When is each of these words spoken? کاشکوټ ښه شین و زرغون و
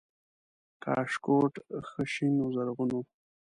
کاشکوټ 0.83 1.53
ښه 1.89 2.03
شین 2.13 2.35
و 2.41 2.47
زرغون 2.55 2.89
و 2.93 2.97